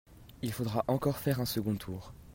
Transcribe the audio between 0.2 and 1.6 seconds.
Il faudra encore faire un